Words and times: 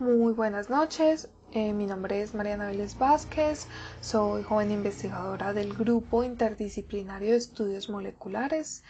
Muy 0.00 0.32
buenas 0.32 0.70
noches, 0.70 1.28
eh, 1.52 1.72
mi 1.72 1.86
nombre 1.86 2.20
es 2.20 2.34
Mariana 2.34 2.66
Vélez 2.66 2.98
Vázquez, 2.98 3.68
soy 4.00 4.42
joven 4.42 4.72
investigadora 4.72 5.52
del 5.52 5.72
Grupo 5.72 6.24
Interdisciplinario 6.24 7.30
de 7.30 7.36
Estudios 7.36 7.88
Moleculares. 7.88 8.82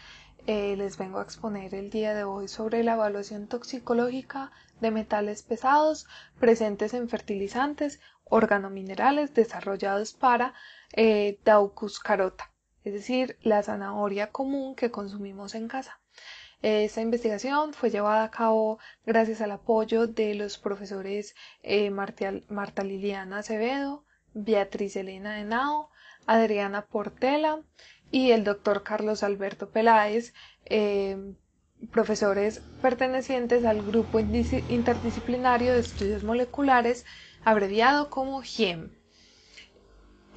Eh, 0.47 0.75
les 0.75 0.97
vengo 0.97 1.19
a 1.19 1.21
exponer 1.21 1.75
el 1.75 1.91
día 1.91 2.15
de 2.15 2.23
hoy 2.23 2.47
sobre 2.47 2.83
la 2.83 2.93
evaluación 2.93 3.45
toxicológica 3.47 4.51
de 4.81 4.89
metales 4.89 5.43
pesados 5.43 6.07
presentes 6.39 6.95
en 6.95 7.07
fertilizantes 7.07 7.99
organominerales 8.23 9.31
desarrollados 9.35 10.13
para 10.13 10.55
eh, 10.93 11.39
Daucus 11.45 11.99
carota, 11.99 12.51
es 12.83 12.93
decir, 12.93 13.37
la 13.43 13.61
zanahoria 13.61 14.31
común 14.31 14.73
que 14.73 14.89
consumimos 14.89 15.53
en 15.53 15.67
casa. 15.67 15.99
Esta 16.61 17.01
investigación 17.01 17.73
fue 17.73 17.89
llevada 17.89 18.23
a 18.23 18.31
cabo 18.31 18.79
gracias 19.05 19.41
al 19.41 19.51
apoyo 19.51 20.07
de 20.07 20.33
los 20.35 20.57
profesores 20.57 21.35
eh, 21.63 21.89
Marta, 21.91 22.83
Liliana 22.83 23.39
Acevedo, 23.39 24.03
Beatriz 24.33 24.95
Elena 24.95 25.39
Henao, 25.39 25.89
Adriana 26.25 26.85
Portela 26.85 27.61
y 28.11 28.31
el 28.31 28.43
doctor 28.43 28.83
Carlos 28.83 29.21
Alberto 29.23 29.69
Peláez, 29.69 30.33
eh, 30.65 31.17
profesores 31.91 32.61
pertenecientes 32.81 33.65
al 33.65 33.83
Grupo 33.83 34.19
Interdisciplinario 34.19 35.73
de 35.73 35.79
Estudios 35.79 36.23
Moleculares, 36.23 37.05
abreviado 37.43 38.09
como 38.09 38.41
GIEM. 38.41 38.91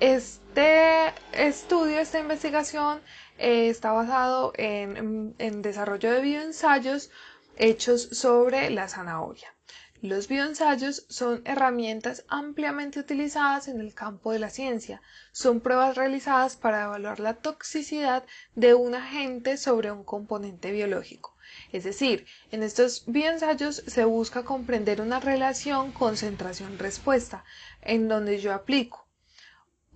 Este 0.00 1.12
estudio, 1.32 1.98
esta 1.98 2.20
investigación 2.20 3.00
eh, 3.38 3.68
está 3.68 3.92
basado 3.92 4.52
en, 4.56 5.62
desarrollo 5.62 6.12
de 6.12 6.20
bioensayos 6.20 7.10
hechos 7.56 8.02
sobre 8.12 8.70
la 8.70 8.88
zanahoria. 8.88 9.54
Los 10.00 10.28
bioensayos 10.28 11.06
son 11.08 11.42
herramientas 11.44 12.24
ampliamente 12.28 13.00
utilizadas 13.00 13.66
en 13.66 13.80
el 13.80 13.94
campo 13.94 14.32
de 14.32 14.38
la 14.38 14.50
ciencia. 14.50 15.02
Son 15.32 15.60
pruebas 15.60 15.96
realizadas 15.96 16.56
para 16.56 16.84
evaluar 16.84 17.18
la 17.18 17.34
toxicidad 17.34 18.24
de 18.54 18.74
un 18.74 18.94
agente 18.94 19.56
sobre 19.56 19.90
un 19.90 20.04
componente 20.04 20.70
biológico. 20.70 21.36
Es 21.72 21.82
decir, 21.82 22.26
en 22.52 22.62
estos 22.62 23.04
bioensayos 23.06 23.82
se 23.86 24.04
busca 24.04 24.44
comprender 24.44 25.00
una 25.00 25.18
relación 25.18 25.90
concentración-respuesta, 25.90 27.44
en 27.82 28.06
donde 28.06 28.38
yo 28.38 28.52
aplico 28.52 29.08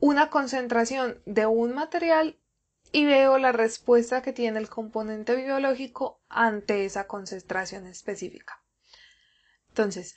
una 0.00 0.30
concentración 0.30 1.22
de 1.26 1.46
un 1.46 1.74
material 1.74 2.36
y 2.92 3.06
veo 3.06 3.38
la 3.38 3.52
respuesta 3.52 4.20
que 4.20 4.34
tiene 4.34 4.58
el 4.58 4.68
componente 4.68 5.34
biológico 5.34 6.20
ante 6.28 6.84
esa 6.84 7.06
concentración 7.06 7.86
específica. 7.86 8.62
Entonces, 9.70 10.14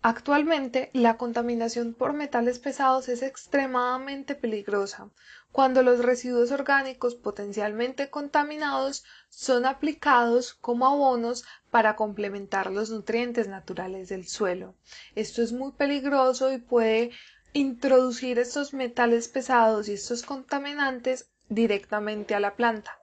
actualmente 0.00 0.90
la 0.92 1.16
contaminación 1.16 1.92
por 1.92 2.12
metales 2.12 2.60
pesados 2.60 3.08
es 3.08 3.22
extremadamente 3.22 4.36
peligrosa 4.36 5.10
cuando 5.50 5.82
los 5.82 5.98
residuos 5.98 6.52
orgánicos 6.52 7.16
potencialmente 7.16 8.10
contaminados 8.10 9.04
son 9.28 9.66
aplicados 9.66 10.54
como 10.54 10.86
abonos 10.86 11.44
para 11.70 11.96
complementar 11.96 12.70
los 12.70 12.90
nutrientes 12.90 13.48
naturales 13.48 14.08
del 14.08 14.28
suelo. 14.28 14.76
Esto 15.16 15.42
es 15.42 15.52
muy 15.52 15.72
peligroso 15.72 16.52
y 16.52 16.58
puede 16.58 17.10
introducir 17.52 18.38
estos 18.38 18.74
metales 18.74 19.28
pesados 19.28 19.88
y 19.88 19.92
estos 19.92 20.22
contaminantes 20.22 21.33
directamente 21.48 22.34
a 22.34 22.40
la 22.40 22.54
planta. 22.54 22.98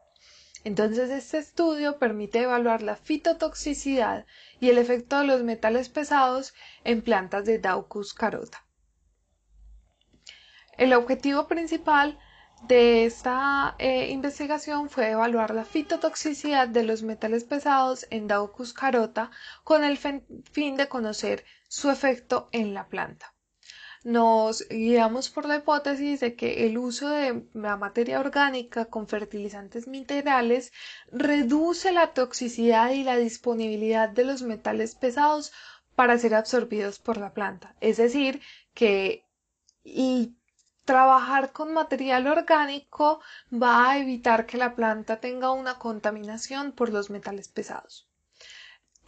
Entonces 0.64 1.10
este 1.10 1.40
estudio 1.40 1.98
permite 1.98 2.42
evaluar 2.42 2.84
la 2.84 2.96
fitotoxicidad 2.96 4.26
y 4.60 4.70
el 4.70 4.78
efecto 4.78 5.20
de 5.20 5.26
los 5.26 5.44
metales 5.44 5.90
pesados 5.90 6.54
en 6.84 7.02
plantas 7.02 7.46
de 7.46 7.58
Daucus 7.58 8.14
carota. 8.14 8.64
El 10.78 10.94
objetivo 10.94 11.48
principal 11.48 12.20
de 12.68 13.06
esta 13.06 13.76
eh, 13.80 14.12
investigación 14.12 14.90
fue 14.90 15.10
evaluar 15.10 15.54
la 15.54 15.66
fitotoxicidad 15.66 16.68
de 16.68 16.84
los 16.84 17.02
metales 17.02 17.44
pesados 17.44 18.06
en 18.12 18.28
Daucus 18.28 18.74
carota 18.74 19.32
con 19.64 19.84
el 19.84 19.98
fin 19.98 20.76
de 20.78 20.88
conocer 20.88 21.44
su 21.68 21.90
efecto 21.90 22.50
en 22.52 22.76
la 22.76 22.88
planta 22.88 23.34
nos 24.04 24.68
guiamos 24.70 25.30
por 25.30 25.46
la 25.46 25.58
hipótesis 25.58 26.20
de 26.20 26.36
que 26.36 26.66
el 26.66 26.78
uso 26.78 27.10
de 27.10 27.46
la 27.54 27.78
materia 27.78 28.20
orgánica 28.20 28.86
con 28.86 29.08
fertilizantes 29.08 29.88
minerales 29.88 30.72
reduce 31.12 31.92
la 31.92 32.14
toxicidad 32.14 32.92
y 32.92 33.04
la 33.04 33.18
disponibilidad 33.18 34.10
de 34.10 34.26
los 34.26 34.42
metales 34.42 34.96
pesados 34.96 35.52
para 35.96 36.18
ser 36.18 36.34
absorbidos 36.36 37.00
por 37.00 37.18
la 37.18 37.34
planta. 37.34 37.76
Es 37.80 37.98
decir, 37.98 38.42
que 38.74 39.26
trabajar 40.86 41.52
con 41.52 41.74
material 41.74 42.28
orgánico 42.28 43.22
va 43.52 43.92
a 43.92 43.98
evitar 44.00 44.46
que 44.46 44.58
la 44.58 44.76
planta 44.76 45.20
tenga 45.20 45.52
una 45.52 45.78
contaminación 45.80 46.72
por 46.72 46.90
los 46.90 47.10
metales 47.10 47.48
pesados. 47.50 48.11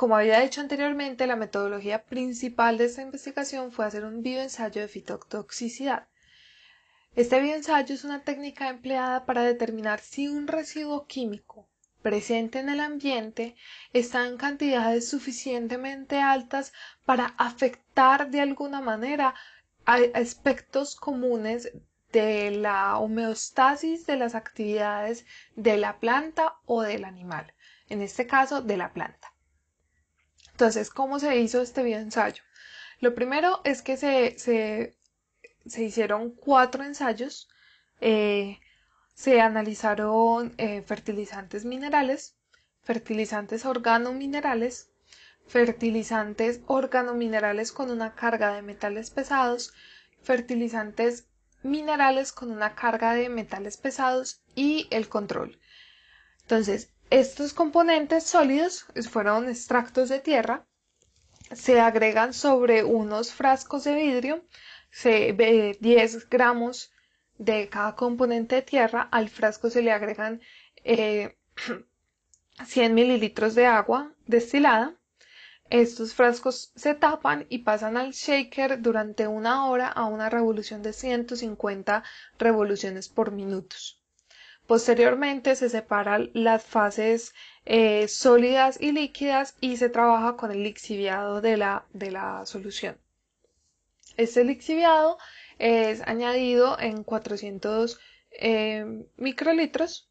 Como 0.03 0.17
había 0.17 0.41
dicho 0.41 0.59
anteriormente, 0.59 1.27
la 1.27 1.37
metodología 1.37 2.03
principal 2.03 2.77
de 2.77 2.83
esta 2.87 3.01
investigación 3.03 3.71
fue 3.71 3.85
hacer 3.85 4.03
un 4.03 4.21
bioensayo 4.21 4.81
de 4.81 4.89
fitotoxicidad. 4.89 6.09
Este 7.15 7.39
bioensayo 7.39 7.95
es 7.95 8.03
una 8.03 8.21
técnica 8.21 8.67
empleada 8.67 9.25
para 9.25 9.43
determinar 9.43 10.01
si 10.01 10.27
un 10.27 10.49
residuo 10.49 11.07
químico 11.07 11.69
presente 12.01 12.59
en 12.59 12.67
el 12.67 12.81
ambiente 12.81 13.55
está 13.93 14.27
en 14.27 14.35
cantidades 14.35 15.07
suficientemente 15.07 16.19
altas 16.19 16.73
para 17.05 17.27
afectar 17.37 18.29
de 18.29 18.41
alguna 18.41 18.81
manera 18.81 19.33
a 19.85 19.99
aspectos 20.15 20.97
comunes 20.97 21.71
de 22.11 22.51
la 22.51 22.97
homeostasis 22.97 24.05
de 24.05 24.17
las 24.17 24.35
actividades 24.35 25.25
de 25.55 25.77
la 25.77 25.97
planta 26.01 26.55
o 26.65 26.81
del 26.81 27.05
animal, 27.05 27.53
en 27.87 28.01
este 28.01 28.27
caso 28.27 28.61
de 28.61 28.75
la 28.75 28.91
planta. 28.91 29.32
Entonces, 30.53 30.89
¿cómo 30.89 31.19
se 31.19 31.35
hizo 31.39 31.61
este 31.61 31.83
bioensayo? 31.83 32.43
Lo 32.99 33.15
primero 33.15 33.61
es 33.63 33.81
que 33.81 33.97
se, 33.97 34.37
se, 34.37 34.95
hicieron 35.83 36.31
cuatro 36.31 36.83
ensayos. 36.83 37.49
Eh, 38.01 38.59
se 39.15 39.41
analizaron 39.41 40.53
eh, 40.57 40.81
fertilizantes 40.83 41.65
minerales, 41.65 42.35
fertilizantes 42.81 43.65
organominerales, 43.65 44.91
fertilizantes 45.47 46.61
organominerales 46.67 47.71
con 47.71 47.89
una 47.91 48.13
carga 48.13 48.53
de 48.53 48.61
metales 48.61 49.09
pesados, 49.09 49.73
fertilizantes 50.21 51.27
minerales 51.63 52.31
con 52.31 52.51
una 52.51 52.75
carga 52.75 53.15
de 53.15 53.29
metales 53.29 53.77
pesados 53.77 54.41
y 54.55 54.87
el 54.91 55.09
control. 55.09 55.59
Entonces, 56.41 56.92
estos 57.13 57.53
componentes 57.53 58.23
sólidos 58.23 58.87
fueron 59.07 59.47
extractos 59.47 60.09
de 60.09 60.19
tierra, 60.19 60.65
se 61.51 61.79
agregan 61.79 62.33
sobre 62.33 62.83
unos 62.83 63.31
frascos 63.31 63.83
de 63.83 63.93
vidrio, 63.93 64.43
se, 64.89 65.33
10 65.79 66.27
gramos 66.27 66.91
de 67.37 67.69
cada 67.69 67.95
componente 67.95 68.55
de 68.55 68.61
tierra, 68.63 69.09
al 69.11 69.29
frasco 69.29 69.69
se 69.69 69.83
le 69.83 69.91
agregan 69.91 70.41
100 70.83 71.35
eh, 72.65 72.89
mililitros 72.89 73.53
de 73.53 73.67
agua 73.67 74.11
destilada. 74.25 74.95
Estos 75.69 76.15
frascos 76.15 76.71
se 76.75 76.95
tapan 76.95 77.45
y 77.47 77.59
pasan 77.59 77.95
al 77.95 78.13
shaker 78.13 78.81
durante 78.81 79.27
una 79.27 79.67
hora 79.67 79.87
a 79.87 80.05
una 80.05 80.29
revolución 80.31 80.81
de 80.81 80.93
150 80.93 82.03
revoluciones 82.39 83.07
por 83.07 83.31
minutos. 83.31 84.02
Posteriormente 84.73 85.55
se 85.55 85.69
separan 85.69 86.31
las 86.33 86.63
fases 86.63 87.35
eh, 87.63 88.07
sólidas 88.07 88.81
y 88.81 88.91
líquidas 88.91 89.55
y 89.61 89.77
se 89.77 89.87
trabaja 89.87 90.35
con 90.35 90.49
el 90.49 90.63
lixiviado 90.63 91.41
de 91.41 91.57
la, 91.57 91.85
de 91.93 92.09
la 92.09 92.43
solución. 92.47 92.97
Este 94.17 94.43
lixiviado 94.43 95.19
es 95.59 96.01
añadido 96.07 96.79
en 96.79 97.03
400 97.03 97.99
eh, 98.31 99.05
microlitros 99.17 100.09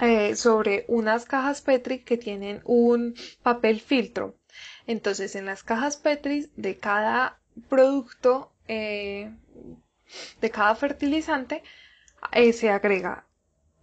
eh, 0.00 0.34
sobre 0.34 0.86
unas 0.88 1.26
cajas 1.26 1.60
Petri 1.60 1.98
que 1.98 2.16
tienen 2.16 2.62
un 2.64 3.14
papel 3.42 3.82
filtro. 3.82 4.38
Entonces, 4.86 5.36
en 5.36 5.44
las 5.44 5.62
cajas 5.62 5.98
Petri 5.98 6.50
de 6.56 6.78
cada 6.78 7.42
producto, 7.68 8.54
de 8.66 10.50
cada 10.50 10.74
fertilizante, 10.76 11.62
se 12.52 12.70
agrega 12.70 13.26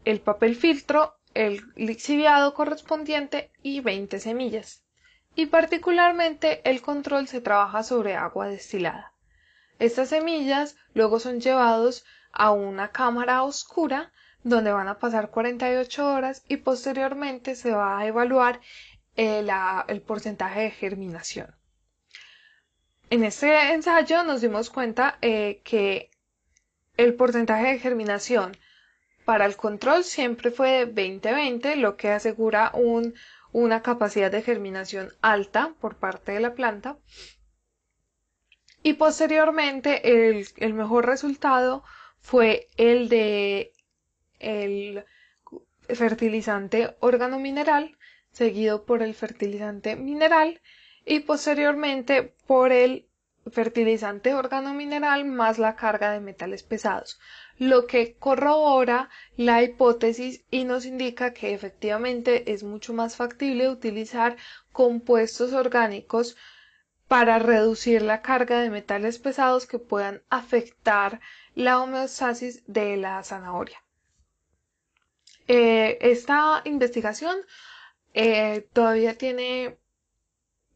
el 0.05 0.19
papel 0.19 0.55
filtro, 0.55 1.15
el 1.33 1.61
lixiviado 1.75 2.53
correspondiente 2.53 3.51
y 3.61 3.79
20 3.79 4.19
semillas. 4.19 4.83
Y 5.35 5.47
particularmente 5.47 6.61
el 6.69 6.81
control 6.81 7.27
se 7.27 7.41
trabaja 7.41 7.83
sobre 7.83 8.15
agua 8.15 8.47
destilada. 8.47 9.13
Estas 9.79 10.09
semillas 10.09 10.75
luego 10.93 11.19
son 11.19 11.39
llevados 11.39 12.05
a 12.31 12.51
una 12.51 12.91
cámara 12.91 13.43
oscura 13.43 14.11
donde 14.43 14.71
van 14.71 14.87
a 14.87 14.99
pasar 14.99 15.31
48 15.31 16.13
horas 16.13 16.43
y 16.47 16.57
posteriormente 16.57 17.55
se 17.55 17.71
va 17.71 17.97
a 17.99 18.05
evaluar 18.05 18.59
el, 19.15 19.49
eh, 19.49 19.53
el 19.87 20.01
porcentaje 20.01 20.61
de 20.61 20.71
germinación. 20.71 21.55
en 23.09 23.23
este 23.23 23.73
ensayo 23.73 24.23
nos 24.23 24.41
dimos 24.41 24.69
cuenta 24.69 25.17
eh, 25.21 25.61
que 25.63 26.09
el 26.97 27.15
porcentaje 27.15 27.67
de 27.67 27.79
germinación 27.79 28.57
para 29.25 29.45
el 29.45 29.55
control 29.55 30.03
siempre 30.03 30.51
fue 30.51 30.85
de 30.85 30.93
20-20, 30.93 31.75
lo 31.77 31.95
que 31.95 32.09
asegura 32.09 32.71
un, 32.73 33.15
una 33.51 33.81
capacidad 33.81 34.31
de 34.31 34.41
germinación 34.41 35.13
alta 35.21 35.73
por 35.79 35.95
parte 35.97 36.33
de 36.33 36.39
la 36.39 36.53
planta. 36.53 36.97
Y 38.83 38.93
posteriormente 38.93 40.29
el, 40.57 40.73
mejor 40.73 41.05
resultado 41.05 41.83
fue 42.19 42.67
el 42.77 43.07
de 43.07 43.71
el 44.39 45.05
fertilizante 45.87 46.95
organomineral, 46.99 47.97
seguido 48.31 48.83
por 48.85 49.01
el 49.01 49.13
fertilizante 49.13 49.95
mineral 49.95 50.61
y 51.05 51.21
posteriormente 51.21 52.33
por 52.45 52.73
el 52.73 53.07
fertilizante 53.51 54.33
organomineral 54.33 55.25
más 55.25 55.57
la 55.59 55.75
carga 55.75 56.11
de 56.11 56.19
metales 56.19 56.63
pesados, 56.63 57.19
lo 57.57 57.87
que 57.87 58.15
corrobora 58.17 59.09
la 59.35 59.61
hipótesis 59.63 60.43
y 60.49 60.63
nos 60.63 60.85
indica 60.85 61.33
que 61.33 61.53
efectivamente 61.53 62.51
es 62.53 62.63
mucho 62.63 62.93
más 62.93 63.15
factible 63.15 63.69
utilizar 63.69 64.37
compuestos 64.71 65.53
orgánicos 65.53 66.37
para 67.07 67.37
reducir 67.37 68.01
la 68.01 68.21
carga 68.21 68.59
de 68.61 68.69
metales 68.69 69.19
pesados 69.19 69.67
que 69.67 69.77
puedan 69.79 70.23
afectar 70.29 71.19
la 71.53 71.79
homeostasis 71.81 72.63
de 72.65 72.97
la 72.97 73.21
zanahoria. 73.23 73.83
Eh, 75.47 75.97
esta 76.01 76.61
investigación 76.63 77.35
eh, 78.13 78.67
todavía 78.73 79.17
tiene 79.17 79.77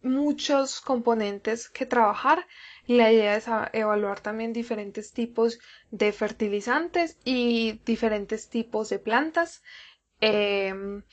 muchos 0.02 0.82
componentes 0.82 1.70
que 1.70 1.86
trabajar. 1.86 2.46
La 2.86 3.12
idea 3.12 3.36
es 3.36 3.46
evaluar 3.74 4.20
también 4.22 4.54
diferentes 4.54 5.12
tipos 5.12 5.60
de 5.92 6.12
fertilizantes 6.14 7.18
y 7.26 7.80
diferentes 7.86 8.50
tipos 8.50 8.90
de 8.90 9.00
plantas. 9.00 9.62
Em, 10.22 11.04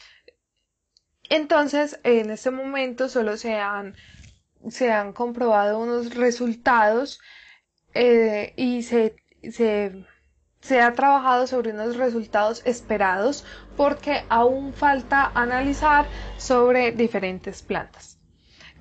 entonces, 1.30 1.98
en 2.04 2.30
este 2.30 2.50
momento 2.50 3.08
solo 3.08 3.36
se 3.36 3.54
han, 3.56 3.96
se 4.68 4.92
han 4.92 5.12
comprobado 5.12 5.78
unos 5.78 6.14
resultados 6.14 7.20
eh, 7.94 8.52
y 8.56 8.82
se, 8.82 9.16
se 9.50 10.04
se 10.64 10.80
ha 10.80 10.94
trabajado 10.94 11.46
sobre 11.46 11.72
unos 11.72 11.96
resultados 11.96 12.62
esperados 12.64 13.44
porque 13.76 14.24
aún 14.30 14.72
falta 14.72 15.30
analizar 15.34 16.06
sobre 16.38 16.90
diferentes 16.92 17.60
plantas. 17.62 18.13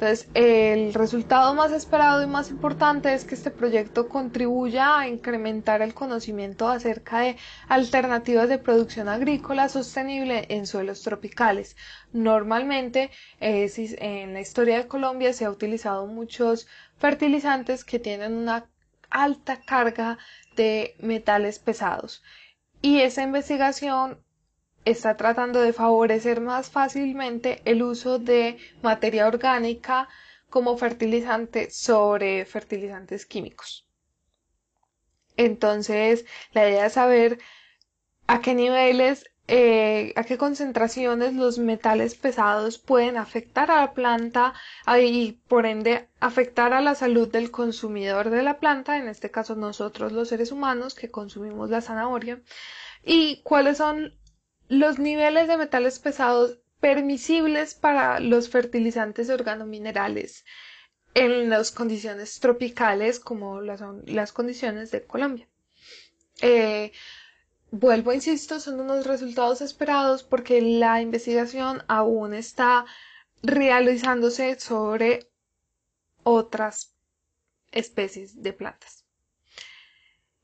Entonces, 0.03 0.27
el 0.33 0.93
resultado 0.93 1.55
más 1.55 1.71
esperado 1.71 2.21
y 2.21 2.27
más 2.27 2.49
importante 2.51 3.13
es 3.13 3.23
que 3.23 3.35
este 3.35 3.51
proyecto 3.51 4.09
contribuya 4.09 4.99
a 4.99 5.07
incrementar 5.07 5.81
el 5.81 5.93
conocimiento 5.93 6.67
acerca 6.67 7.21
de 7.21 7.37
alternativas 7.69 8.49
de 8.49 8.57
producción 8.57 9.07
agrícola 9.07 9.69
sostenible 9.69 10.45
en 10.49 10.67
suelos 10.67 11.03
tropicales. 11.03 11.77
Normalmente, 12.11 13.11
eh, 13.39 13.71
en 13.99 14.33
la 14.33 14.41
historia 14.41 14.75
de 14.77 14.87
Colombia 14.89 15.31
se 15.31 15.45
ha 15.45 15.49
utilizado 15.49 16.05
muchos 16.05 16.67
fertilizantes 16.97 17.85
que 17.85 17.97
tienen 17.97 18.33
una 18.33 18.65
alta 19.09 19.61
carga 19.61 20.17
de 20.57 20.95
metales 20.99 21.59
pesados. 21.59 22.21
Y 22.81 22.99
esa 22.99 23.23
investigación 23.23 24.19
está 24.85 25.15
tratando 25.17 25.61
de 25.61 25.73
favorecer 25.73 26.41
más 26.41 26.69
fácilmente 26.69 27.61
el 27.65 27.83
uso 27.83 28.19
de 28.19 28.57
materia 28.81 29.27
orgánica 29.27 30.09
como 30.49 30.77
fertilizante 30.77 31.71
sobre 31.71 32.45
fertilizantes 32.45 33.25
químicos. 33.25 33.87
Entonces, 35.35 36.25
la 36.51 36.69
idea 36.69 36.85
es 36.85 36.93
saber 36.93 37.39
a 38.27 38.41
qué 38.41 38.53
niveles 38.53 39.25
eh, 39.47 40.13
a 40.15 40.23
qué 40.23 40.37
concentraciones 40.37 41.33
los 41.33 41.59
metales 41.59 42.15
pesados 42.15 42.77
pueden 42.79 43.17
afectar 43.17 43.69
a 43.71 43.81
la 43.81 43.93
planta 43.93 44.53
y 45.01 45.33
por 45.49 45.65
ende 45.65 46.07
afectar 46.21 46.71
a 46.71 46.79
la 46.79 46.95
salud 46.95 47.29
del 47.29 47.51
consumidor 47.51 48.29
de 48.29 48.41
la 48.41 48.59
planta, 48.59 48.97
en 48.97 49.09
este 49.09 49.31
caso 49.31 49.55
nosotros 49.55 50.13
los 50.13 50.29
seres 50.29 50.53
humanos 50.53 50.95
que 50.95 51.11
consumimos 51.11 51.69
la 51.69 51.81
zanahoria, 51.81 52.41
y 53.03 53.41
cuáles 53.43 53.77
son 53.79 54.13
los 54.69 54.99
niveles 54.99 55.47
de 55.47 55.57
metales 55.57 55.99
pesados 55.99 56.59
permisibles 56.79 57.75
para 57.75 58.19
los 58.19 58.49
fertilizantes 58.49 59.29
organominerales 59.29 60.43
en 61.13 61.49
las 61.49 61.71
condiciones 61.71 62.39
tropicales 62.39 63.19
como 63.19 63.61
las 63.61 63.79
son 63.79 64.03
las 64.05 64.33
condiciones 64.33 64.91
de 64.91 65.05
Colombia. 65.05 65.47
Eh, 66.41 66.91
vuelvo, 67.71 68.13
insisto, 68.13 68.59
son 68.59 68.79
unos 68.79 69.05
resultados 69.05 69.61
esperados 69.61 70.23
porque 70.23 70.61
la 70.61 71.01
investigación 71.01 71.83
aún 71.87 72.33
está 72.33 72.85
realizándose 73.41 74.59
sobre 74.59 75.29
otras 76.23 76.95
especies 77.71 78.41
de 78.41 78.53
plantas. 78.53 79.05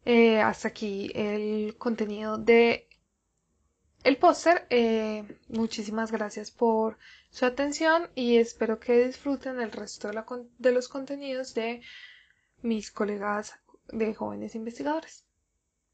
Eh, 0.05 0.39
hasta 0.39 0.69
aquí 0.69 1.11
el 1.15 1.75
contenido 1.77 2.37
de 2.37 2.87
el 4.03 4.17
póster. 4.17 4.65
Eh, 4.69 5.23
muchísimas 5.49 6.11
gracias 6.11 6.51
por 6.51 6.97
su 7.29 7.45
atención 7.45 8.09
y 8.15 8.37
espero 8.37 8.79
que 8.79 9.05
disfruten 9.07 9.59
el 9.59 9.71
resto 9.71 10.09
de 10.57 10.71
los 10.71 10.87
contenidos 10.87 11.53
de 11.53 11.81
mis 12.61 12.91
colegas 12.91 13.53
de 13.91 14.13
jóvenes 14.13 14.55
investigadores. 14.55 15.25